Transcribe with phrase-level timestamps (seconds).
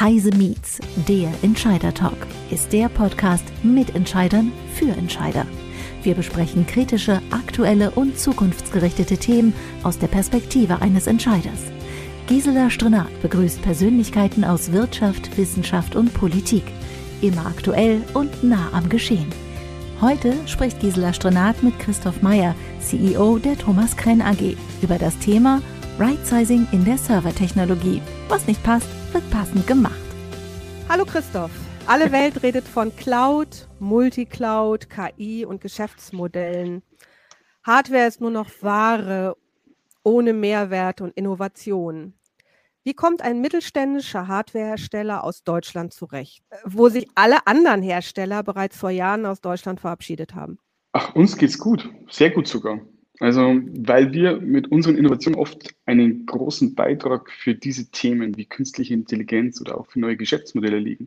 [0.00, 5.44] Heise Meets, der Entscheider Talk, ist der Podcast mit Entscheidern für Entscheider.
[6.02, 9.52] Wir besprechen kritische, aktuelle und zukunftsgerichtete Themen
[9.82, 11.66] aus der Perspektive eines Entscheiders.
[12.28, 16.64] Gisela Strenat begrüßt Persönlichkeiten aus Wirtschaft, Wissenschaft und Politik.
[17.20, 19.28] Immer aktuell und nah am Geschehen.
[20.00, 25.60] Heute spricht Gisela Strenat mit Christoph Meyer, CEO der Thomas Krenn AG, über das Thema
[25.98, 28.00] Right-Sizing in der Servertechnologie.
[28.30, 29.94] Was nicht passt, wird passend gemacht.
[30.88, 31.50] Hallo Christoph.
[31.86, 36.82] Alle Welt redet von Cloud, Multicloud, KI und Geschäftsmodellen.
[37.64, 39.36] Hardware ist nur noch Ware
[40.04, 42.14] ohne Mehrwert und Innovation.
[42.84, 48.90] Wie kommt ein mittelständischer Hardwarehersteller aus Deutschland zurecht, wo sich alle anderen Hersteller bereits vor
[48.90, 50.58] Jahren aus Deutschland verabschiedet haben?
[50.92, 52.80] Ach, uns geht's gut, sehr gut sogar.
[53.20, 58.94] Also, weil wir mit unseren Innovationen oft einen großen Beitrag für diese Themen wie künstliche
[58.94, 61.06] Intelligenz oder auch für neue Geschäftsmodelle liegen.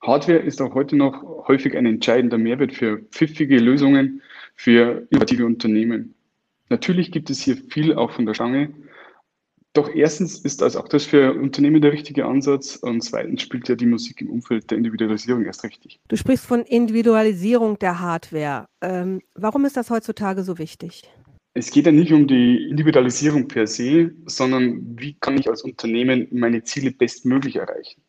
[0.00, 4.22] Hardware ist auch heute noch häufig ein entscheidender Mehrwert für pfiffige Lösungen
[4.56, 6.14] für innovative Unternehmen.
[6.70, 8.70] Natürlich gibt es hier viel auch von der Stange.
[9.74, 13.74] Doch erstens ist also auch das für Unternehmen der richtige Ansatz und zweitens spielt ja
[13.74, 16.00] die Musik im Umfeld der Individualisierung erst richtig.
[16.08, 18.66] Du sprichst von Individualisierung der Hardware.
[18.80, 21.02] Ähm, warum ist das heutzutage so wichtig?
[21.54, 26.28] Es geht ja nicht um die Individualisierung per se, sondern wie kann ich als Unternehmen
[26.30, 28.00] meine Ziele bestmöglich erreichen.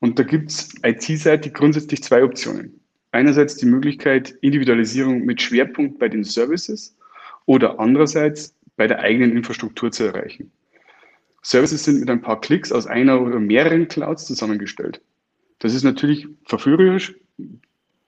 [0.00, 2.80] Und da gibt es IT-seitig grundsätzlich zwei Optionen.
[3.10, 6.96] Einerseits die Möglichkeit Individualisierung mit Schwerpunkt bei den Services
[7.46, 10.50] oder andererseits bei der eigenen Infrastruktur zu erreichen.
[11.44, 15.00] Services sind mit ein paar Klicks aus einer oder mehreren Clouds zusammengestellt.
[15.58, 17.14] Das ist natürlich verführerisch,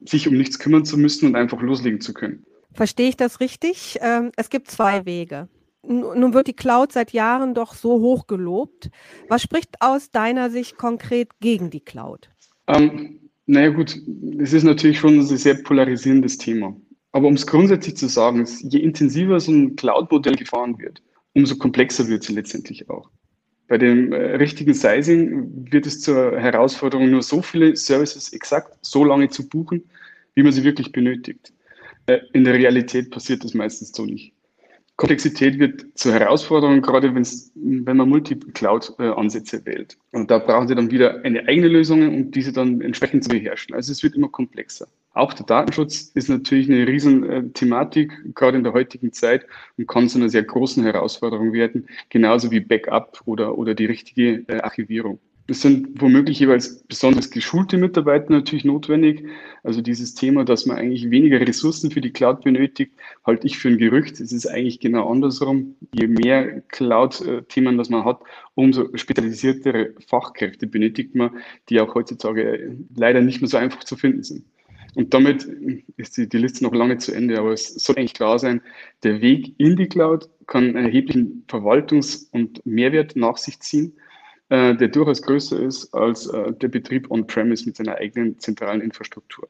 [0.04, 2.44] sich um nichts kümmern zu müssen und einfach loslegen zu können.
[2.72, 3.98] Verstehe ich das richtig?
[4.00, 5.48] Ähm, es gibt zwei Wege.
[5.82, 8.90] Nun wird die Cloud seit Jahren doch so hoch gelobt.
[9.28, 12.28] Was spricht aus deiner Sicht konkret gegen die Cloud?
[12.66, 13.96] Ähm, naja gut,
[14.38, 16.76] es ist natürlich schon ein sehr polarisierendes Thema.
[17.12, 21.02] Aber um es grundsätzlich zu sagen, je intensiver so ein Cloud-Modell gefahren wird,
[21.34, 23.08] umso komplexer wird sie letztendlich auch.
[23.68, 29.04] Bei dem äh, richtigen Sizing wird es zur Herausforderung, nur so viele Services exakt so
[29.04, 29.82] lange zu buchen,
[30.34, 31.52] wie man sie wirklich benötigt.
[32.06, 34.32] Äh, in der Realität passiert das meistens so nicht.
[34.96, 39.98] Komplexität wird zur Herausforderung, gerade wenn man Multi-Cloud-Ansätze wählt.
[40.12, 43.74] Und da brauchen Sie dann wieder eine eigene Lösung, um diese dann entsprechend zu beherrschen.
[43.74, 44.88] Also es wird immer komplexer.
[45.16, 49.46] Auch der Datenschutz ist natürlich eine riesen Thematik, gerade in der heutigen Zeit,
[49.78, 54.44] und kann zu einer sehr großen Herausforderung werden, genauso wie Backup oder, oder die richtige
[54.46, 55.18] äh, Archivierung.
[55.46, 59.24] Es sind womöglich jeweils besonders geschulte Mitarbeiter natürlich notwendig.
[59.62, 62.92] Also dieses Thema, dass man eigentlich weniger Ressourcen für die Cloud benötigt,
[63.24, 64.20] halte ich für ein Gerücht.
[64.20, 65.76] Es ist eigentlich genau andersrum.
[65.94, 68.20] Je mehr Cloud-Themen das man hat,
[68.54, 71.30] umso spezialisiertere Fachkräfte benötigt man,
[71.70, 74.44] die auch heutzutage leider nicht mehr so einfach zu finden sind.
[74.96, 75.44] Und damit
[75.96, 78.60] ist die, die Liste noch lange zu Ende, aber es soll eigentlich klar sein,
[79.04, 83.92] der Weg in die Cloud kann einen erheblichen Verwaltungs- und Mehrwert nach sich ziehen
[84.48, 89.48] äh, der durchaus größer ist als äh, der Betrieb on-premise mit seiner eigenen zentralen Infrastruktur.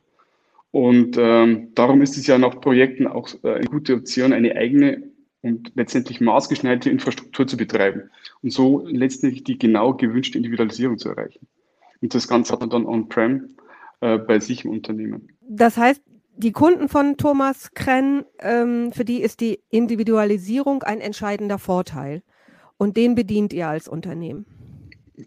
[0.70, 5.02] Und ähm, darum ist es ja nach Projekten auch äh, eine gute Option, eine eigene
[5.42, 8.10] und letztendlich maßgeschneiderte Infrastruktur zu betreiben
[8.42, 11.46] und so letztendlich die genau gewünschte Individualisierung zu erreichen.
[12.00, 13.54] Und das Ganze hat man dann on-prem
[14.00, 15.28] äh, bei sich im Unternehmen.
[15.48, 16.02] Das heißt,
[16.36, 22.22] die Kunden von Thomas Krenn, ähm, für die ist die Individualisierung ein entscheidender Vorteil.
[22.78, 24.44] Und den bedient ihr als Unternehmen.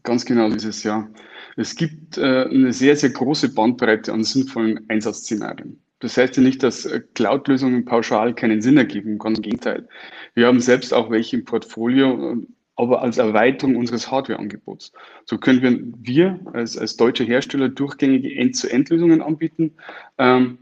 [0.04, 1.10] Ganz genau dieses Jahr.
[1.58, 5.82] Es gibt äh, eine sehr, sehr große Bandbreite an sinnvollen Einsatzszenarien.
[6.00, 9.88] Das heißt ja nicht, dass äh, Cloud-Lösungen pauschal keinen Sinn ergeben, ganz im Gegenteil.
[10.36, 12.38] Wir haben selbst auch welche im Portfolio,
[12.80, 14.94] aber als Erweiterung unseres Hardware-Angebots.
[15.26, 19.74] So können wir, wir als, als deutsche Hersteller durchgängige End-zu-End-Lösungen anbieten.
[20.18, 20.60] Ähm,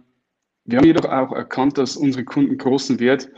[0.65, 3.29] wir haben jedoch auch erkannt, dass unsere Kunden großen Wert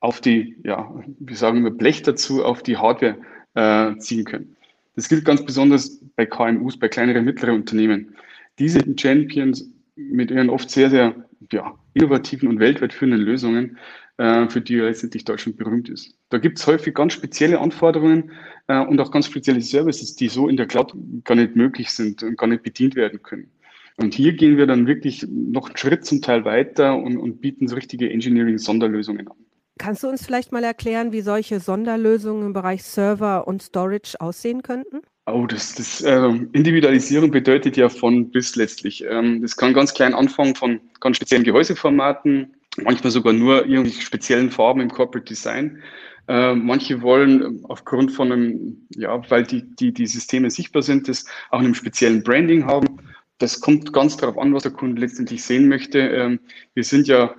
[0.00, 3.16] auf die, ja, wir sagen immer Blech dazu, auf die Hardware
[3.54, 4.54] äh, ziehen können.
[4.96, 8.14] Das gilt ganz besonders bei KMUs, bei kleineren, mittleren Unternehmen.
[8.58, 11.14] Diese Champions mit ihren oft sehr, sehr
[11.52, 13.78] ja, innovativen und weltweit führenden Lösungen,
[14.48, 16.14] für die letztendlich Deutschland berühmt ist.
[16.28, 18.32] Da gibt es häufig ganz spezielle Anforderungen
[18.68, 20.94] äh, und auch ganz spezielle Services, die so in der Cloud
[21.24, 23.50] gar nicht möglich sind und gar nicht bedient werden können.
[23.96, 27.68] Und hier gehen wir dann wirklich noch einen Schritt zum Teil weiter und, und bieten
[27.68, 29.36] so richtige Engineering-Sonderlösungen an.
[29.78, 34.62] Kannst du uns vielleicht mal erklären, wie solche Sonderlösungen im Bereich Server und Storage aussehen
[34.62, 35.00] könnten?
[35.26, 39.04] Oh, das, das äh, Individualisierung bedeutet ja von bis letztlich.
[39.08, 44.50] Ähm, das kann ganz klein anfangen von ganz speziellen Gehäuseformaten, manchmal sogar nur irgendwie speziellen
[44.50, 45.82] Farben im Corporate Design,
[46.28, 51.24] Äh, manche wollen aufgrund von einem, ja, weil die, die, die Systeme sichtbar sind, das
[51.50, 52.86] auch einem speziellen Branding haben.
[53.38, 55.98] Das kommt ganz darauf an, was der Kunde letztendlich sehen möchte.
[55.98, 56.38] Ähm,
[56.74, 57.34] wir sind ja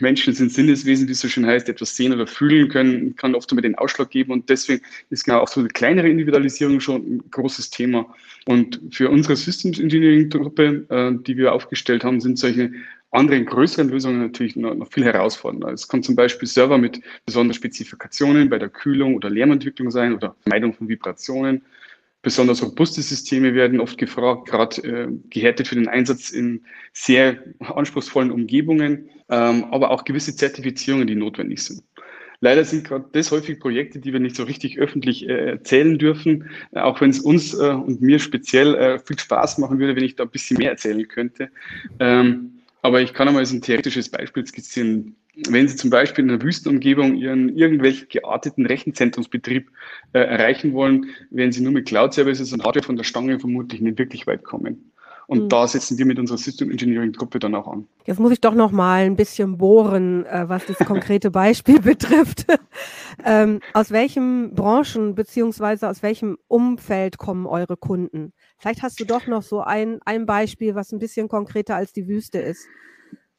[0.00, 3.50] Menschen sind Sinneswesen, wie es so schön heißt, etwas sehen oder fühlen können, kann oft
[3.50, 7.30] immer den Ausschlag geben und deswegen ist genau auch so eine kleinere Individualisierung schon ein
[7.30, 8.06] großes Thema.
[8.46, 12.70] Und für unsere Systems Engineering Truppe, äh, die wir aufgestellt haben, sind solche
[13.10, 15.72] anderen größeren Lösungen natürlich noch, noch viel herausfordernder.
[15.72, 20.36] Es kann zum Beispiel Server mit besonderen Spezifikationen bei der Kühlung oder Lärmentwicklung sein oder
[20.42, 21.62] Vermeidung von Vibrationen.
[22.20, 28.32] Besonders robuste Systeme werden oft gefragt, gerade äh, gehärtet für den Einsatz in sehr anspruchsvollen
[28.32, 31.82] Umgebungen, ähm, aber auch gewisse Zertifizierungen, die notwendig sind.
[32.40, 36.50] Leider sind gerade das häufig Projekte, die wir nicht so richtig öffentlich äh, erzählen dürfen,
[36.72, 40.16] auch wenn es uns äh, und mir speziell äh, viel Spaß machen würde, wenn ich
[40.16, 41.50] da ein bisschen mehr erzählen könnte.
[41.98, 45.16] Ähm, aber ich kann einmal so ein theoretisches Beispiel skizzieren.
[45.48, 49.70] Wenn Sie zum Beispiel in einer Wüstenumgebung Ihren irgendwelchen gearteten Rechenzentrumsbetrieb
[50.12, 53.98] äh, erreichen wollen, werden Sie nur mit Cloud-Services und Hardware von der Stange vermutlich nicht
[53.98, 54.92] wirklich weit kommen.
[55.28, 55.48] Und mhm.
[55.50, 57.86] da setzen wir mit unserer System Engineering Gruppe dann auch an.
[58.06, 62.46] Jetzt muss ich doch noch mal ein bisschen bohren, äh, was das konkrete Beispiel betrifft.
[63.26, 68.32] ähm, aus welchen Branchen beziehungsweise aus welchem Umfeld kommen eure Kunden?
[68.56, 72.08] Vielleicht hast du doch noch so ein, ein Beispiel, was ein bisschen konkreter als die
[72.08, 72.66] Wüste ist.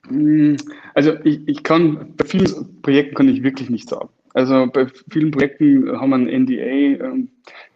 [0.07, 0.57] Hm,
[0.93, 4.09] also ich, ich kann, bei vielen Projekten kann ich wirklich nicht sagen.
[4.35, 7.15] Also bei vielen Projekten haben wir ein NDA.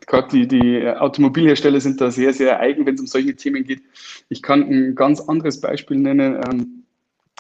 [0.07, 3.81] Gerade die, die Automobilhersteller sind da sehr, sehr eigen, wenn es um solche Themen geht.
[4.29, 6.41] Ich kann ein ganz anderes Beispiel nennen.
[6.49, 6.83] Ähm,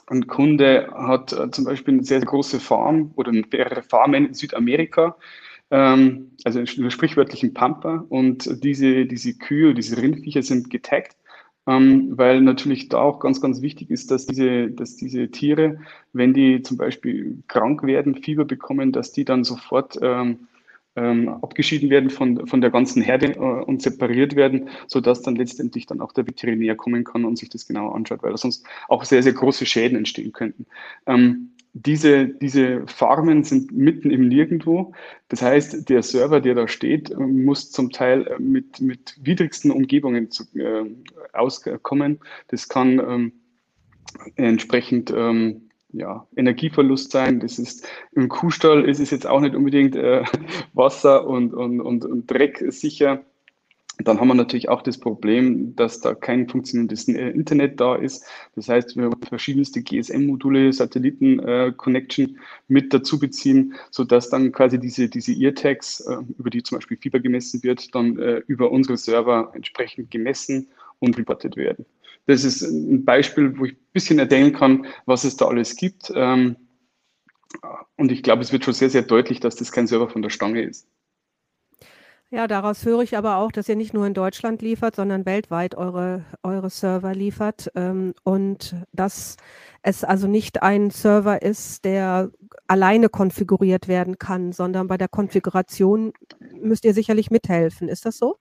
[0.07, 4.33] ein Kunde hat äh, zum Beispiel eine sehr, sehr große Farm oder mehrere Farmen in
[4.33, 5.15] Südamerika
[5.73, 8.05] ähm, also in sprichwörtlichen Pampa.
[8.09, 11.17] Und diese, diese Kühe, diese Rindviecher sind getaggt,
[11.65, 15.79] ähm, weil natürlich da auch ganz, ganz wichtig ist, dass diese, dass diese Tiere,
[16.13, 20.47] wenn die zum Beispiel krank werden, Fieber bekommen, dass die dann sofort ähm,
[20.95, 25.85] ähm, abgeschieden werden von, von der ganzen Herde äh, und separiert werden, sodass dann letztendlich
[25.85, 29.23] dann auch der Veterinär kommen kann und sich das genauer anschaut, weil sonst auch sehr,
[29.23, 30.65] sehr große Schäden entstehen könnten.
[31.07, 34.93] Ähm, diese, diese Farmen sind mitten im Nirgendwo.
[35.29, 40.29] Das heißt, der Server, der da steht, muss zum Teil äh, mit, mit widrigsten Umgebungen
[40.29, 40.85] zu, äh,
[41.33, 42.19] auskommen.
[42.49, 43.31] Das kann ähm,
[44.35, 45.62] entsprechend ähm,
[45.93, 47.39] ja, Energieverlust sein.
[47.39, 50.23] Das ist im Kuhstall ist es jetzt auch nicht unbedingt äh,
[50.73, 53.23] Wasser und, und, und, und Dreck sicher.
[53.99, 58.25] Dann haben wir natürlich auch das Problem, dass da kein funktionierendes äh, Internet da ist.
[58.55, 65.31] Das heißt, wir verschiedenste GSM-Module, Satelliten-Connection äh, mit dazu beziehen, sodass dann quasi diese, diese
[65.33, 68.15] Eartags, äh, über die zum Beispiel Fieber gemessen wird, dann
[68.47, 70.69] über unsere Server entsprechend gemessen
[70.99, 71.85] und reportet werden.
[72.25, 76.11] Das ist ein Beispiel, wo ich ein bisschen erzählen kann, was es da alles gibt.
[76.15, 76.55] Ähm,
[77.97, 80.29] und ich glaube, es wird schon sehr, sehr deutlich, dass das kein Server von der
[80.29, 80.87] Stange ist.
[82.33, 85.75] Ja, daraus höre ich aber auch, dass ihr nicht nur in Deutschland liefert, sondern weltweit
[85.75, 89.37] eure, eure Server liefert ähm, und dass
[89.83, 92.31] es also nicht ein Server ist, der
[92.65, 96.11] alleine konfiguriert werden kann, sondern bei der Konfiguration
[96.59, 97.87] müsst ihr sicherlich mithelfen.
[97.87, 98.37] Ist das so?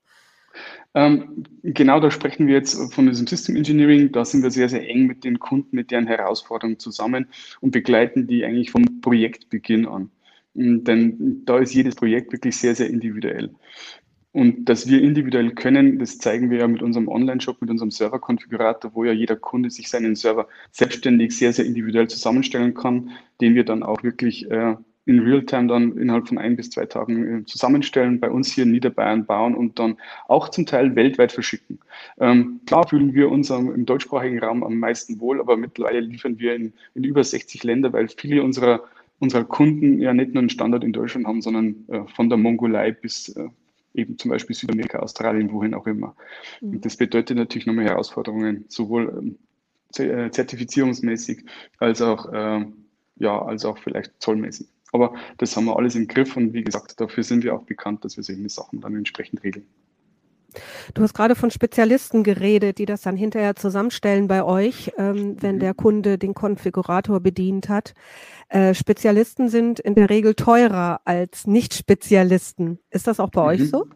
[0.94, 4.12] Ähm, genau, da sprechen wir jetzt von diesem System Engineering.
[4.12, 7.28] Da sind wir sehr, sehr eng mit den Kunden, mit deren Herausforderungen zusammen
[7.60, 10.10] und begleiten die eigentlich vom Projektbeginn an.
[10.54, 13.50] Denn da ist jedes Projekt wirklich sehr, sehr individuell.
[14.32, 18.94] Und dass wir individuell können, das zeigen wir ja mit unserem Online-Shop, mit unserem Server-Konfigurator,
[18.94, 23.10] wo ja jeder Kunde sich seinen Server selbstständig sehr, sehr individuell zusammenstellen kann,
[23.42, 27.40] den wir dann auch wirklich äh, in Realtime dann innerhalb von ein bis zwei Tagen
[27.40, 29.96] äh, zusammenstellen, bei uns hier in Niederbayern bauen und dann
[30.28, 31.80] auch zum Teil weltweit verschicken.
[32.20, 36.54] Ähm, klar fühlen wir uns im deutschsprachigen Raum am meisten wohl, aber mittlerweile liefern wir
[36.54, 38.82] in, in über 60 Länder, weil viele unserer
[39.22, 42.90] unsere Kunden ja nicht nur einen Standort in Deutschland haben, sondern äh, von der Mongolei
[42.90, 43.48] bis äh,
[43.94, 46.16] eben zum Beispiel Südamerika, Australien, wohin auch immer.
[46.60, 46.70] Mhm.
[46.70, 49.38] Und das bedeutet natürlich nochmal Herausforderungen, sowohl
[49.98, 51.44] ähm, äh, zertifizierungsmäßig
[51.78, 52.66] als auch, äh,
[53.16, 54.66] ja, als auch vielleicht zollmäßig.
[54.92, 58.04] Aber das haben wir alles im Griff und wie gesagt, dafür sind wir auch bekannt,
[58.04, 59.66] dass wir solche Sachen dann entsprechend regeln.
[60.94, 65.56] Du hast gerade von Spezialisten geredet, die das dann hinterher zusammenstellen bei euch, ähm, wenn
[65.56, 65.60] mhm.
[65.60, 67.94] der Kunde den Konfigurator bedient hat.
[68.48, 72.78] Äh, Spezialisten sind in der Regel teurer als Nicht-Spezialisten.
[72.90, 73.48] Ist das auch bei mhm.
[73.48, 73.86] euch so?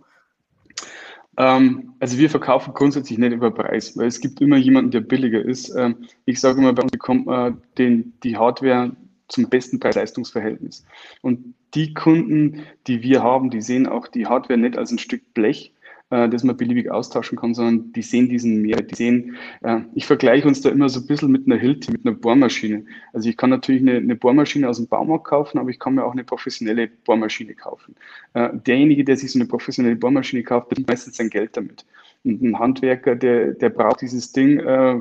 [1.38, 5.42] Ähm, also wir verkaufen grundsätzlich nicht über Preis, weil es gibt immer jemanden, der billiger
[5.42, 5.74] ist.
[5.76, 8.96] Ähm, ich sage immer, bei uns bekommt man den, die Hardware
[9.28, 10.85] zum besten Preis-Leistungs-Verhältnis.
[11.23, 15.35] Und die Kunden, die wir haben, die sehen auch die Hardware nicht als ein Stück
[15.35, 15.73] Blech,
[16.11, 18.92] äh, das man beliebig austauschen kann, sondern die sehen diesen Mehrwert.
[18.92, 22.06] Die sehen, äh, ich vergleiche uns da immer so ein bisschen mit einer Hilti, mit
[22.06, 22.85] einer Bohrmaschine.
[23.12, 26.04] Also ich kann natürlich eine, eine Bohrmaschine aus dem Baumarkt kaufen, aber ich kann mir
[26.04, 27.97] auch eine professionelle Bohrmaschine kaufen.
[28.35, 31.85] Äh, derjenige, der sich so eine professionelle Bohrmaschine kauft, verdient meistens sein Geld damit.
[32.23, 35.00] Und ein Handwerker, der, der braucht dieses Ding äh,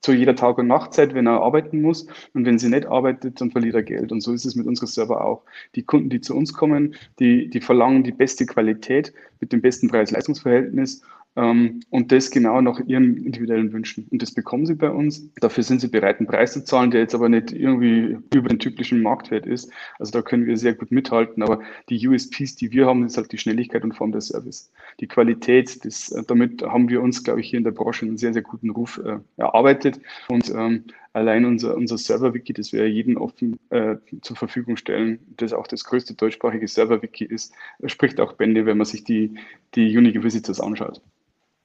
[0.00, 2.06] zu jeder Tag- und Nachtzeit, wenn er arbeiten muss.
[2.34, 4.12] Und wenn sie nicht arbeitet, dann verliert er Geld.
[4.12, 5.44] Und so ist es mit unserem Server auch.
[5.74, 9.88] Die Kunden, die zu uns kommen, die, die verlangen die beste Qualität mit dem besten
[9.88, 11.02] Preis-Leistungs-Verhältnis
[11.36, 14.06] ähm, und das genau nach ihren individuellen Wünschen.
[14.10, 15.32] Und das bekommen sie bei uns.
[15.36, 18.58] Dafür sind sie bereit, einen Preis zu zahlen, der jetzt aber nicht irgendwie über den
[18.58, 19.70] typischen Marktwert ist.
[19.98, 21.42] Also da können wir sehr gut mithalten.
[21.42, 24.72] Aber die USPs, die wir haben, ist halt die Schnelligkeit und Form der Service.
[24.98, 28.32] Die Qualität, das, damit haben wir uns, glaube ich, hier in der Branche einen sehr,
[28.32, 30.00] sehr guten Ruf äh, erarbeitet.
[30.28, 35.52] Und ähm, allein unser, unser Server-Wiki, das wir jedem offen äh, zur Verfügung stellen, das
[35.52, 37.54] auch das größte deutschsprachige Server-Wiki ist,
[37.86, 39.34] spricht auch Bände, wenn man sich die,
[39.74, 41.00] die Unique Visitors anschaut.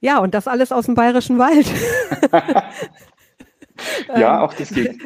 [0.00, 1.66] Ja, und das alles aus dem Bayerischen Wald.
[4.16, 4.98] ja, auch das geht.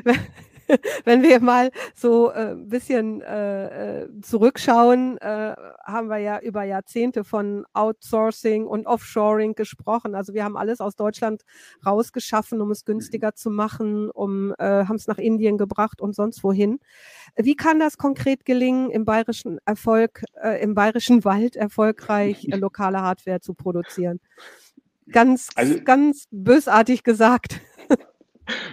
[1.05, 7.25] Wenn wir mal so ein äh, bisschen äh, äh, zurückschauen, haben wir ja über Jahrzehnte
[7.25, 10.15] von Outsourcing und Offshoring gesprochen.
[10.15, 11.43] Also wir haben alles aus Deutschland
[11.85, 16.79] rausgeschaffen, um es günstiger zu machen, um haben es nach Indien gebracht und sonst wohin.
[17.37, 20.23] Wie kann das konkret gelingen, im bayerischen Erfolg,
[20.61, 24.21] im bayerischen Wald erfolgreich lokale Hardware zu produzieren?
[25.13, 27.61] Ganz, also, ganz bösartig gesagt.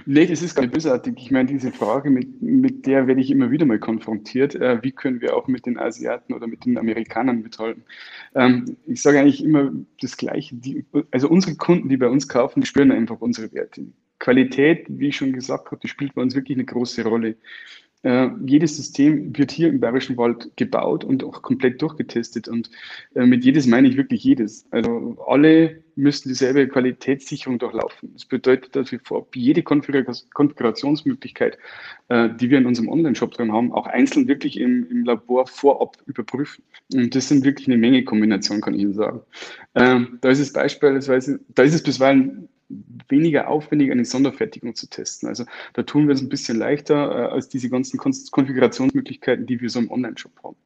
[0.05, 1.15] Nee, das ist gar nicht bösartig.
[1.17, 4.55] Ich meine, diese Frage, mit, mit der werde ich immer wieder mal konfrontiert.
[4.55, 7.83] Äh, wie können wir auch mit den Asiaten oder mit den Amerikanern mithalten?
[8.35, 10.55] Ähm, ich sage eigentlich immer das Gleiche.
[10.55, 13.87] Die, also unsere Kunden, die bei uns kaufen, die spüren einfach unsere Werte.
[14.19, 17.35] Qualität, wie ich schon gesagt habe, die spielt bei uns wirklich eine große Rolle.
[18.03, 22.47] Äh, jedes System wird hier im Bayerischen Wald gebaut und auch komplett durchgetestet.
[22.47, 22.69] Und
[23.15, 24.65] äh, mit jedes meine ich wirklich jedes.
[24.71, 28.13] Also alle müssen dieselbe Qualitätssicherung durchlaufen.
[28.13, 31.57] Das bedeutet, dass wir vorab jede Konfigurationsmöglichkeit,
[32.09, 35.97] äh, die wir in unserem Online-Shop drin haben, auch einzeln wirklich im, im, Labor vorab
[36.05, 36.63] überprüfen.
[36.93, 39.21] Und das sind wirklich eine Menge Kombinationen, kann ich Ihnen sagen.
[39.73, 42.47] Ähm, da ist es beispielsweise, da ist es bisweilen
[43.07, 45.29] weniger aufwendig, eine Sonderfertigung zu testen.
[45.29, 49.69] Also da tun wir es ein bisschen leichter äh, als diese ganzen Konfigurationsmöglichkeiten, die wir
[49.69, 50.57] so im Online-Shop haben.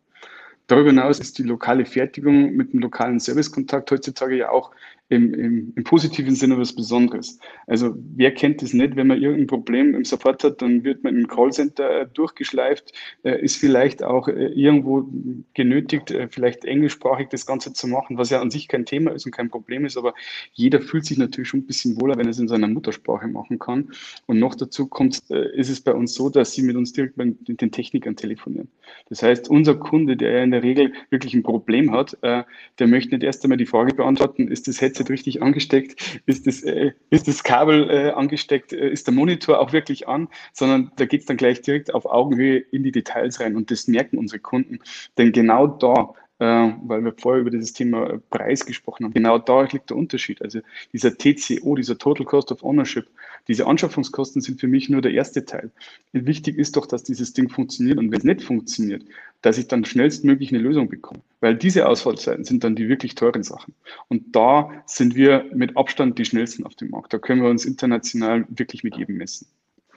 [0.68, 4.72] Darüber hinaus ist die lokale Fertigung mit dem lokalen Servicekontakt heutzutage ja auch
[5.12, 7.38] im, im, im, positiven Sinne was Besonderes.
[7.68, 11.18] Also wer kennt das nicht, wenn man irgendein Problem im Support hat, dann wird man
[11.18, 15.06] im Callcenter durchgeschleift, äh, ist vielleicht auch äh, irgendwo
[15.54, 19.26] genötigt, äh, vielleicht englischsprachig das Ganze zu machen, was ja an sich kein Thema ist
[19.26, 20.14] und kein Problem ist, aber
[20.54, 23.60] jeder fühlt sich natürlich schon ein bisschen wohler, wenn er es in seiner Muttersprache machen
[23.60, 23.92] kann.
[24.28, 27.62] Und noch dazu kommt, ist es bei uns so, dass sie mit uns direkt mit
[27.62, 28.70] den Technikern telefonieren.
[29.10, 33.24] Das heißt, unser Kunde, der in der Regel wirklich ein Problem hat, der möchte nicht
[33.24, 36.22] erst einmal die Frage beantworten, ist das Headset Headset richtig angesteckt?
[36.26, 38.74] Ist das, äh, ist das Kabel äh, angesteckt?
[38.74, 40.28] Äh, ist der Monitor auch wirklich an?
[40.54, 43.88] Sondern da geht es dann gleich direkt auf Augenhöhe in die Details rein und das
[43.88, 44.80] merken unsere Kunden.
[45.18, 49.14] Denn genau da weil wir vorher über dieses Thema Preis gesprochen haben.
[49.14, 50.42] Genau da liegt der Unterschied.
[50.42, 53.08] Also dieser TCO, dieser Total Cost of Ownership,
[53.48, 55.72] diese Anschaffungskosten sind für mich nur der erste Teil.
[56.14, 59.04] Wichtig ist doch, dass dieses Ding funktioniert und wenn es nicht funktioniert,
[59.42, 61.22] dass ich dann schnellstmöglich eine Lösung bekomme.
[61.42, 63.74] Weil diese Ausfallzeiten sind dann die wirklich teuren Sachen.
[64.08, 67.14] Und da sind wir mit Abstand die schnellsten auf dem Markt.
[67.14, 69.48] Da können wir uns international wirklich mit jedem messen.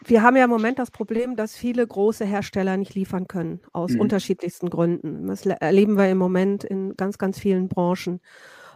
[0.07, 3.93] Wir haben ja im Moment das Problem, dass viele große Hersteller nicht liefern können, aus
[3.93, 4.01] mhm.
[4.01, 5.27] unterschiedlichsten Gründen.
[5.27, 8.21] Das erleben wir im Moment in ganz, ganz vielen Branchen.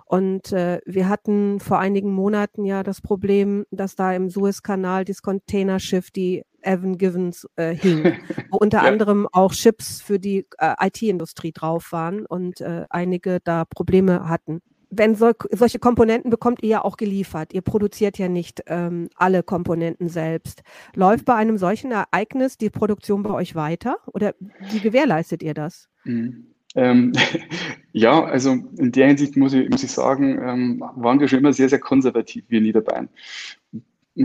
[0.06, 5.20] Und äh, wir hatten vor einigen Monaten ja das Problem, dass da im Suezkanal das
[5.20, 8.14] Containerschiff, die Evan Givens, äh, hing,
[8.50, 8.84] wo unter ja.
[8.84, 14.62] anderem auch Chips für die äh, IT-Industrie drauf waren und äh, einige da Probleme hatten
[14.90, 17.52] wenn so, solche Komponenten bekommt ihr ja auch geliefert.
[17.52, 20.62] Ihr produziert ja nicht ähm, alle Komponenten selbst.
[20.94, 24.34] Läuft bei einem solchen Ereignis die Produktion bei euch weiter oder
[24.70, 25.88] wie gewährleistet ihr das?
[26.04, 26.46] Mhm.
[26.74, 27.12] Ähm,
[27.92, 31.52] ja, also in der Hinsicht muss ich, muss ich sagen, ähm, waren wir schon immer
[31.52, 33.08] sehr, sehr konservativ, wir Niederbayern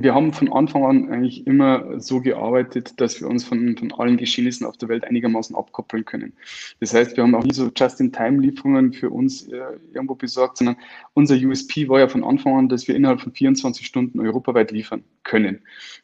[0.01, 4.17] wir haben von Anfang an eigentlich immer so gearbeitet, dass wir uns von, von allen
[4.17, 6.33] Geschehnissen auf der Welt einigermaßen abkoppeln können.
[6.79, 9.61] Das heißt, wir haben auch nie so Just-in-Time-Lieferungen für uns äh,
[9.93, 10.77] irgendwo besorgt, sondern
[11.13, 15.03] unser USP war ja von Anfang an, dass wir innerhalb von 24 Stunden europaweit liefern
[15.21, 15.59] können.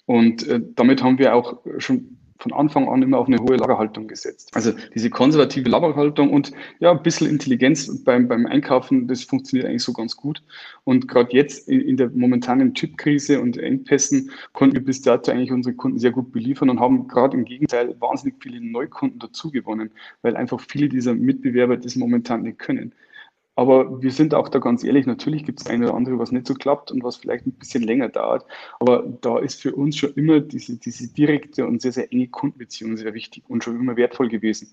[0.06, 4.08] Und äh, damit haben wir auch schon von Anfang an immer auf eine hohe Lagerhaltung
[4.08, 4.52] gesetzt.
[4.54, 9.84] Also diese konservative Lagerhaltung und ja, ein bisschen Intelligenz beim, beim Einkaufen, das funktioniert eigentlich
[9.84, 10.42] so ganz gut.
[10.86, 15.76] Und gerade jetzt in, der momentanen Chipkrise und Engpässen konnten wir bis dato eigentlich unsere
[15.76, 19.92] Kunden sehr gut beliefern und haben gerade im Gegenteil wahnsinnig viele Neukunden dazu gewonnen,
[20.22, 22.94] weil einfach viele dieser Mitbewerber das momentan nicht können.
[23.60, 26.48] Aber wir sind auch da ganz ehrlich, natürlich gibt es eine oder andere, was nicht
[26.48, 28.46] so klappt und was vielleicht ein bisschen länger dauert.
[28.80, 32.96] Aber da ist für uns schon immer diese, diese direkte und sehr, sehr enge Kundenbeziehung
[32.96, 34.70] sehr wichtig und schon immer wertvoll gewesen.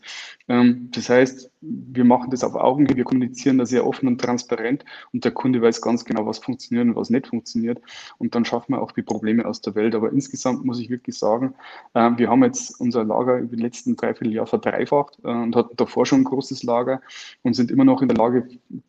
[0.47, 4.85] Ähm, das heißt, wir machen das auf Augenhöhe, wir kommunizieren da sehr offen und transparent
[5.13, 7.81] und der Kunde weiß ganz genau, was funktioniert und was nicht funktioniert.
[8.19, 9.97] Und dann schaffen wir auch die Probleme aus der Welt.
[9.97, 11.55] Aber insgesamt muss ich wirklich sagen,
[11.95, 15.75] äh, wir haben jetzt unser Lager über die letzten dreiviertel Jahre verdreifacht äh, und hatten
[15.77, 17.01] davor schon ein großes Lager
[17.43, 18.47] und sind immer noch in der Lage,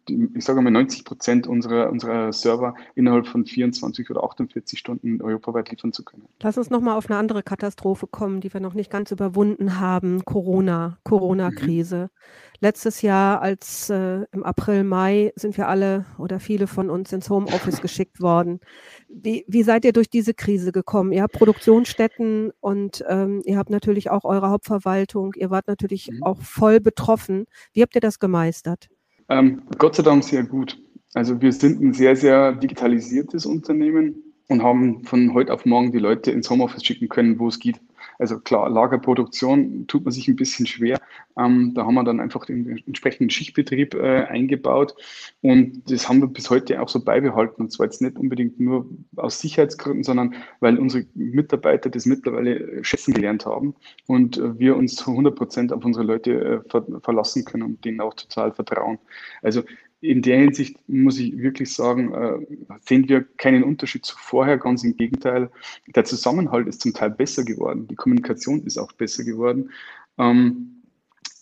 [0.08, 5.70] ich sage mal 90 Prozent unserer, unserer Server innerhalb von 24 oder 48 Stunden europaweit
[5.70, 6.28] liefern zu können.
[6.42, 10.24] Lass uns nochmal auf eine andere Katastrophe kommen, die wir noch nicht ganz überwunden haben.
[10.26, 12.10] Corona, Corona-Krise.
[12.12, 12.38] Mhm.
[12.60, 17.30] Letztes Jahr, als äh, im April, Mai, sind wir alle oder viele von uns ins
[17.30, 18.60] Homeoffice geschickt worden.
[19.08, 21.12] Wie, wie seid ihr durch diese Krise gekommen?
[21.12, 25.34] Ihr habt Produktionsstätten und ähm, ihr habt natürlich auch eure Hauptverwaltung.
[25.36, 26.24] Ihr wart natürlich mhm.
[26.24, 27.46] auch voll betroffen.
[27.74, 28.90] Wie habt ihr das gemeistert?
[29.30, 30.78] Ähm, Gott sei Dank sehr gut.
[31.14, 36.00] Also wir sind ein sehr, sehr digitalisiertes Unternehmen und haben von heute auf morgen die
[36.00, 37.80] Leute ins Homeoffice schicken können, wo es geht.
[38.20, 41.00] Also klar, Lagerproduktion tut man sich ein bisschen schwer.
[41.38, 44.96] Ähm, da haben wir dann einfach den entsprechenden Schichtbetrieb äh, eingebaut
[45.42, 47.62] und das haben wir bis heute auch so beibehalten.
[47.62, 53.14] Und zwar jetzt nicht unbedingt nur aus Sicherheitsgründen, sondern weil unsere Mitarbeiter das mittlerweile schätzen
[53.14, 53.76] gelernt haben
[54.08, 56.32] und äh, wir uns zu 100 Prozent auf unsere Leute
[56.66, 58.98] äh, ver verlassen können und denen auch total vertrauen.
[59.42, 59.64] Also
[60.02, 64.84] in der Hinsicht muss ich wirklich sagen, äh, sehen wir keinen Unterschied zu vorher, ganz
[64.84, 65.50] im Gegenteil.
[65.96, 69.72] Der Zusammenhalt ist zum Teil besser geworden, die Kommunikation ist auch besser geworden.
[70.18, 70.78] Ähm,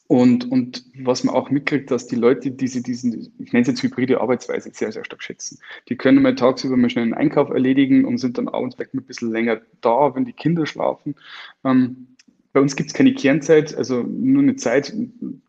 [0.07, 3.81] und, und was man auch mitkriegt, dass die Leute diese, diesen, ich nenne es jetzt
[3.81, 5.57] hybride Arbeitsweise, sehr, sehr stark schätzen.
[5.89, 9.03] Die können mal tagsüber mal schnell einen Einkauf erledigen und sind dann abends weg ein
[9.03, 11.15] bisschen länger da, wenn die Kinder schlafen.
[11.63, 12.14] Ähm,
[12.55, 14.93] bei uns gibt es keine Kernzeit, also nur eine Zeit,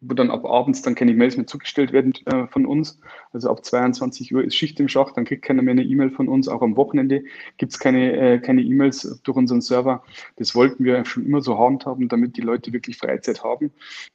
[0.01, 2.99] wo dann ab abends dann keine Mails mehr zugestellt werden äh, von uns.
[3.33, 6.27] Also ab 22 Uhr ist Schicht im Schacht, dann kriegt keiner mehr eine E-Mail von
[6.27, 6.49] uns.
[6.49, 7.23] Auch am Wochenende
[7.59, 10.03] gibt es keine äh, keine E-Mails durch unseren Server.
[10.35, 13.71] Das wollten wir schon immer so handhaben, damit die Leute wirklich Freizeit haben.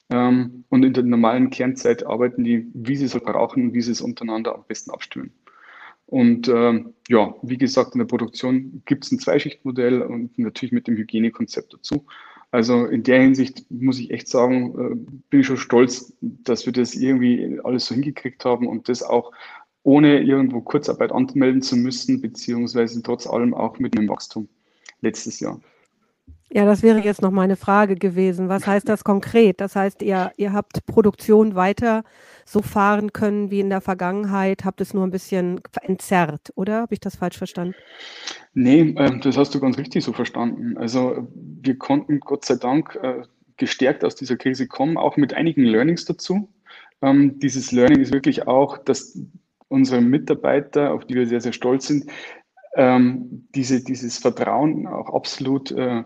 [0.09, 3.93] Ähm, und in der normalen Kernzeit arbeiten die, wie sie es brauchen und wie sie
[3.93, 5.31] es untereinander am besten abstimmen.
[6.07, 10.87] Und äh, ja, wie gesagt, in der Produktion gibt es ein Zweischichtmodell und natürlich mit
[10.87, 12.05] dem Hygienekonzept dazu.
[12.51, 14.95] Also in der Hinsicht muss ich echt sagen, äh,
[15.29, 19.31] bin ich schon stolz, dass wir das irgendwie alles so hingekriegt haben und das auch
[19.83, 24.47] ohne irgendwo Kurzarbeit anmelden zu müssen, beziehungsweise trotz allem auch mit einem Wachstum
[24.99, 25.59] letztes Jahr.
[26.53, 28.49] Ja, das wäre jetzt noch meine Frage gewesen.
[28.49, 29.61] Was heißt das konkret?
[29.61, 32.03] Das heißt, ihr, ihr habt Produktion weiter
[32.45, 36.81] so fahren können wie in der Vergangenheit, habt es nur ein bisschen entzerrt, oder?
[36.81, 37.73] Habe ich das falsch verstanden?
[38.53, 40.77] Nee, äh, das hast du ganz richtig so verstanden.
[40.77, 43.23] Also wir konnten Gott sei Dank äh,
[43.57, 46.49] gestärkt aus dieser Krise kommen, auch mit einigen Learnings dazu.
[47.01, 49.17] Ähm, dieses Learning ist wirklich auch, dass
[49.67, 52.11] unsere Mitarbeiter, auf die wir sehr, sehr stolz sind,
[52.75, 56.03] ähm, diese, dieses Vertrauen auch absolut äh,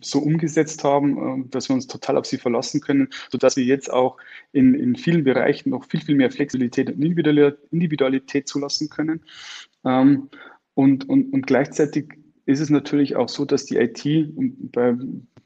[0.00, 3.92] so umgesetzt haben, äh, dass wir uns total auf sie verlassen können, sodass wir jetzt
[3.92, 4.16] auch
[4.52, 9.20] in, in vielen Bereichen noch viel, viel mehr Flexibilität und Individualität zulassen können.
[9.84, 10.30] Ähm,
[10.76, 14.04] und, und, und gleichzeitig ist es natürlich auch so, dass die IT,
[14.72, 14.92] da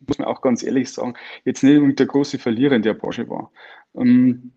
[0.06, 1.14] muss man auch ganz ehrlich sagen,
[1.44, 3.52] jetzt nicht der große Verlierer in der Branche war.
[3.94, 4.50] Ähm,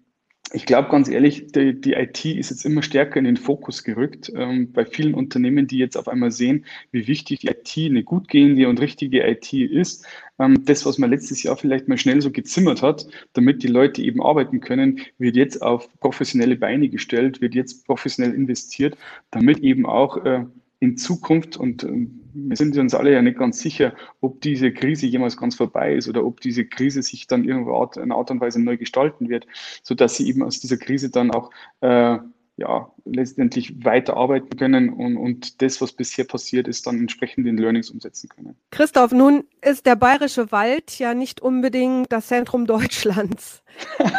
[0.52, 4.32] ich glaube ganz ehrlich, die, die, IT ist jetzt immer stärker in den Fokus gerückt.
[4.36, 8.28] Ähm, bei vielen Unternehmen, die jetzt auf einmal sehen, wie wichtig die IT, eine gut
[8.28, 10.06] gehende und richtige IT ist.
[10.40, 14.02] Ähm, das, was man letztes Jahr vielleicht mal schnell so gezimmert hat, damit die Leute
[14.02, 18.98] eben arbeiten können, wird jetzt auf professionelle Beine gestellt, wird jetzt professionell investiert,
[19.32, 20.46] damit eben auch äh,
[20.84, 25.06] in Zukunft und ähm, wir sind uns alle ja nicht ganz sicher, ob diese Krise
[25.06, 28.62] jemals ganz vorbei ist oder ob diese Krise sich dann irgendwo in Art und Weise
[28.62, 29.48] neu gestalten wird,
[29.82, 32.18] sodass sie eben aus dieser Krise dann auch äh,
[32.56, 37.90] ja, letztendlich weiterarbeiten können und, und das, was bisher passiert ist, dann entsprechend in Learnings
[37.90, 38.56] umsetzen können.
[38.70, 43.64] Christoph, nun ist der Bayerische Wald ja nicht unbedingt das Zentrum Deutschlands.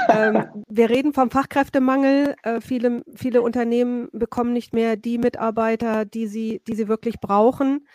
[0.08, 2.34] ähm, wir reden vom Fachkräftemangel.
[2.42, 7.86] Äh, viele, viele Unternehmen bekommen nicht mehr die Mitarbeiter, die sie, die sie wirklich brauchen.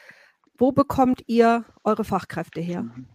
[0.57, 2.83] Wo bekommt ihr eure Fachkräfte her?
[2.83, 3.07] Mhm.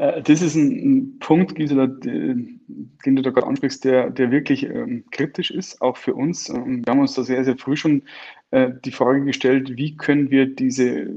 [0.00, 2.60] Äh, das ist ein, Punkt, Gisela, den
[3.04, 6.48] du da gerade ansprichst, der, der wirklich ähm, kritisch ist, auch für uns.
[6.48, 8.02] Und wir haben uns da sehr, sehr früh schon
[8.50, 11.10] äh, die Frage gestellt, wie können wir diese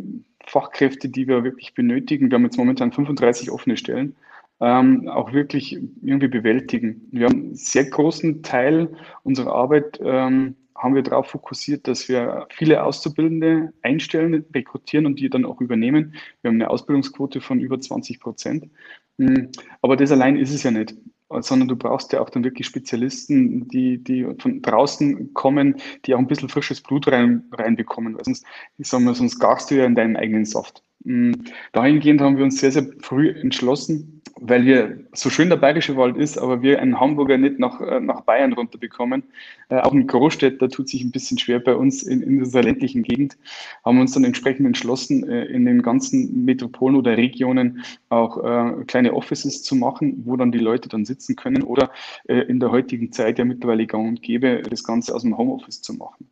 [0.45, 4.15] Fachkräfte, die wir wirklich benötigen, wir haben jetzt momentan 35 offene Stellen,
[4.59, 7.07] ähm, auch wirklich irgendwie bewältigen.
[7.11, 8.89] Wir haben einen sehr großen Teil
[9.23, 15.29] unserer Arbeit ähm, haben wir darauf fokussiert, dass wir viele Auszubildende einstellen, rekrutieren und die
[15.29, 16.15] dann auch übernehmen.
[16.41, 18.69] Wir haben eine Ausbildungsquote von über 20 Prozent.
[19.17, 19.49] Hm,
[19.81, 20.95] aber das allein ist es ja nicht.
[21.39, 26.19] sondern du brauchst ja auch dann wirklich Spezialisten, die, die von draußen kommen, die auch
[26.19, 28.45] ein bisschen frisches Blut rein, reinbekommen, weil sonst,
[28.77, 30.83] ich sag mal, sonst garst du ja in deinem eigenen Saft.
[31.03, 31.33] Mm,
[31.71, 36.17] dahingehend haben wir uns sehr, sehr früh entschlossen, weil wir, so schön der Bayerische Wald
[36.17, 39.23] ist, aber wir einen Hamburger nicht nach, äh, nach Bayern runterbekommen.
[39.69, 43.03] Äh, auch ein Großstädter tut sich ein bisschen schwer bei uns in, in dieser ländlichen
[43.03, 43.37] Gegend,
[43.85, 49.13] haben uns dann entsprechend entschlossen, äh, in den ganzen Metropolen oder Regionen auch äh, kleine
[49.13, 51.91] Offices zu machen, wo dann die Leute dann sitzen können oder
[52.27, 55.81] äh, in der heutigen Zeit ja mittlerweile gang und gäbe, das Ganze aus dem Homeoffice
[55.81, 56.27] zu machen.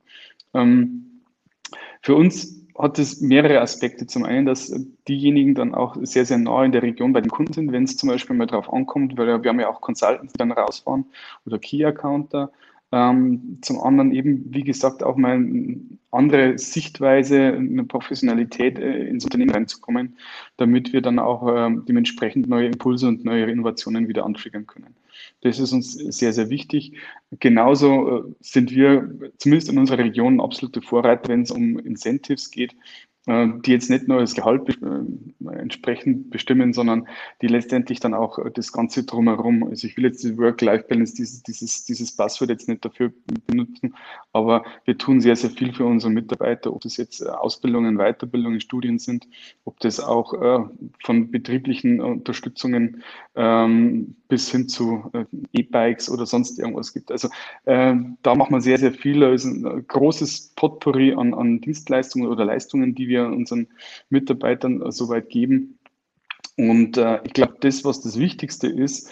[0.53, 1.21] Ähm,
[2.01, 4.07] für uns hat es mehrere Aspekte.
[4.07, 4.73] Zum einen, dass
[5.07, 7.95] diejenigen dann auch sehr, sehr nah in der Region bei den Kunden sind, wenn es
[7.97, 11.05] zum Beispiel mal drauf ankommt, weil wir haben ja auch Consultants, die dann rausfahren
[11.45, 12.51] oder Key-Accounter.
[12.93, 15.79] Ähm, zum anderen eben, wie gesagt, auch mal eine
[16.11, 20.17] andere Sichtweise, eine Professionalität äh, ins Unternehmen reinzukommen,
[20.57, 24.93] damit wir dann auch äh, dementsprechend neue Impulse und neue Innovationen wieder antriggern können.
[25.41, 26.93] Das ist uns sehr, sehr wichtig.
[27.39, 32.75] Genauso äh, sind wir zumindest in unserer Region absolute Vorreiter, wenn es um Incentives geht.
[33.27, 37.07] Äh, die jetzt nicht nur das Gehalt äh, entsprechend bestimmen, sondern
[37.43, 39.63] die letztendlich dann auch äh, das Ganze drumherum.
[39.63, 43.13] Also ich will jetzt die Work-Life-Balance, dieses, dieses, dieses Passwort jetzt nicht dafür
[43.45, 43.93] benutzen,
[44.33, 48.97] aber wir tun sehr, sehr viel für unsere Mitarbeiter, ob das jetzt Ausbildungen, Weiterbildungen, Studien
[48.97, 49.27] sind,
[49.65, 50.33] ob das auch
[51.03, 53.03] von betrieblichen Unterstützungen
[53.35, 55.11] ähm, bis hin zu
[55.51, 57.11] E-Bikes oder sonst irgendwas gibt.
[57.11, 57.29] Also
[57.65, 59.21] da macht man sehr, sehr viel.
[59.23, 63.67] Es ist ein großes Potpourri an, an Dienstleistungen oder Leistungen, die wir unseren
[64.09, 65.79] Mitarbeitern äh, soweit geben.
[66.57, 69.11] Und äh, ich glaube, das, was das Wichtigste ist,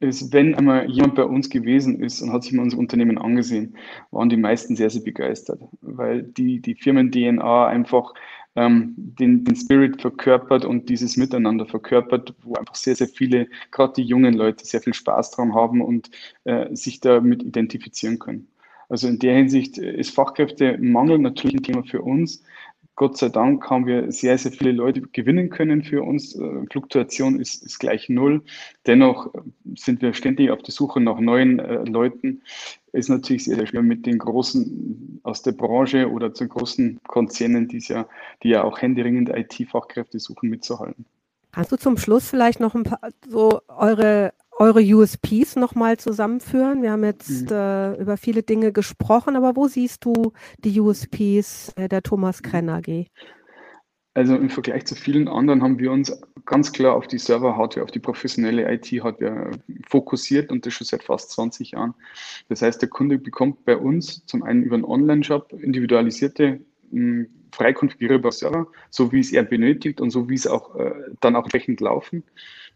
[0.00, 3.76] ist, wenn einmal jemand bei uns gewesen ist und hat sich mal unser Unternehmen angesehen,
[4.10, 8.12] waren die meisten sehr, sehr begeistert, weil die, die Firmen-DNA einfach
[8.56, 13.94] ähm, den, den Spirit verkörpert und dieses Miteinander verkörpert, wo einfach sehr, sehr viele, gerade
[13.94, 16.10] die jungen Leute, sehr viel Spaß dran haben und
[16.44, 18.48] äh, sich damit identifizieren können.
[18.88, 22.42] Also in der Hinsicht ist Fachkräftemangel natürlich ein Thema für uns,
[22.94, 26.34] Gott sei Dank haben wir sehr, sehr viele Leute gewinnen können für uns.
[26.34, 28.42] Äh, Fluktuation ist, ist gleich null.
[28.86, 29.32] Dennoch
[29.76, 32.42] sind wir ständig auf der Suche nach neuen äh, Leuten.
[32.92, 37.68] Ist natürlich sehr, sehr schwer mit den großen aus der Branche oder zu großen Konzernen,
[37.68, 38.06] die ja,
[38.42, 41.06] die ja auch händeringend IT-Fachkräfte suchen, mitzuhalten.
[41.52, 46.82] Kannst du zum Schluss vielleicht noch ein paar so eure eure USPs nochmal zusammenführen?
[46.82, 47.56] Wir haben jetzt mhm.
[47.56, 52.68] äh, über viele Dinge gesprochen, aber wo siehst du die USPs äh, der Thomas Krenn
[52.68, 53.06] AG?
[54.14, 57.90] Also im Vergleich zu vielen anderen haben wir uns ganz klar auf die Server-Hardware, auf
[57.90, 59.52] die professionelle IT-Hardware
[59.88, 61.94] fokussiert und das schon seit fast 20 Jahren.
[62.50, 66.60] Das heißt, der Kunde bekommt bei uns zum einen über einen Online-Shop individualisierte
[66.90, 70.92] hm, frei konfigurierbare Server, so wie es er benötigt und so wie es auch äh,
[71.20, 72.22] dann auch entsprechend laufen.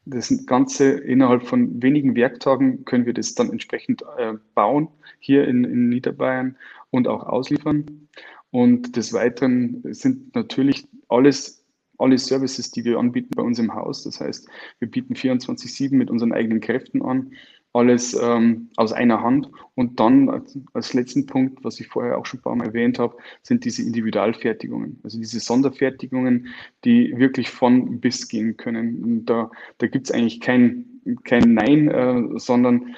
[0.08, 4.88] Das Ganze innerhalb von wenigen Werktagen können wir das dann entsprechend äh, bauen
[5.18, 6.56] hier in, in Niederbayern
[6.90, 8.08] und auch ausliefern.
[8.50, 11.66] Und des Weiteren sind natürlich alles
[11.98, 14.04] alle Services, die wir anbieten bei uns im Haus.
[14.04, 17.32] Das heißt, wir bieten 24-7 mit unseren eigenen Kräften an
[17.76, 19.50] alles ähm, aus einer Hand.
[19.74, 22.98] Und dann als, als, letzten Punkt, was ich vorher auch schon ein paar Mal erwähnt
[22.98, 26.48] habe, sind diese Individualfertigungen, also diese Sonderfertigungen,
[26.84, 29.02] die wirklich von bis gehen können.
[29.02, 30.86] Und da, da gibt es eigentlich kein,
[31.24, 32.94] kein Nein, äh, sondern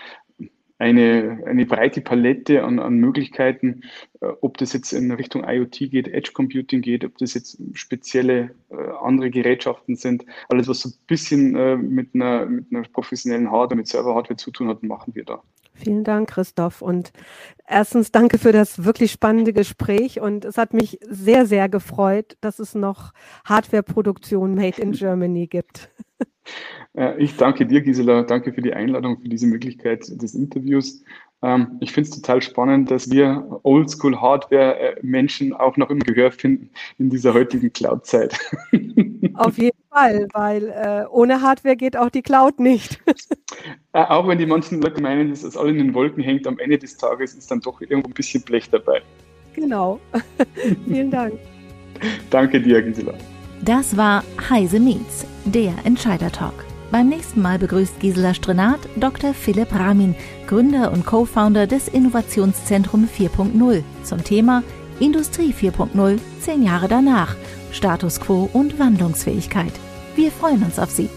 [0.79, 3.83] eine, eine breite Palette an, an Möglichkeiten,
[4.21, 8.51] äh, ob das jetzt in Richtung IoT geht, Edge Computing geht, ob das jetzt spezielle
[8.71, 10.25] äh, andere Gerätschaften sind.
[10.49, 14.51] Alles, was so ein bisschen äh, mit, einer, mit einer professionellen Hardware, mit Server-Hardware zu
[14.51, 15.43] tun hat, machen wir da.
[15.75, 16.83] Vielen Dank, Christoph.
[16.83, 17.13] Und
[17.67, 20.21] erstens danke für das wirklich spannende Gespräch.
[20.21, 23.13] Und es hat mich sehr, sehr gefreut, dass es noch
[23.45, 25.91] Hardware-Produktion made in Germany gibt.
[26.97, 28.23] Äh, ich danke dir, Gisela.
[28.23, 31.03] Danke für die Einladung, für diese Möglichkeit des Interviews.
[31.43, 37.11] Ähm, ich finde es total spannend, dass wir Oldschool-Hardware-Menschen auch noch im Gehör finden in
[37.11, 38.39] dieser heutigen Cloud-Zeit.
[39.35, 43.01] Auf jeden Fall, weil äh, ohne Hardware geht auch die Cloud nicht.
[43.95, 46.59] Äh, auch wenn die manchen Leute meinen, dass das alles in den Wolken hängt, am
[46.59, 49.01] Ende des Tages ist dann doch irgendwo ein bisschen Blech dabei.
[49.55, 49.99] Genau.
[50.87, 51.33] Vielen Dank.
[52.31, 53.15] Danke dir, Gisela.
[53.63, 56.65] Das war Heise Meets, der Entscheider-Talk.
[56.91, 59.35] Beim nächsten Mal begrüßt Gisela Strenat Dr.
[59.35, 60.15] Philipp Ramin,
[60.47, 64.63] Gründer und Co-Founder des Innovationszentrum 4.0 zum Thema
[65.01, 67.37] Industrie 4.0, zehn Jahre danach,
[67.73, 69.73] Status quo und Wandlungsfähigkeit.
[70.17, 71.09] Wir freuen uns auf Sie.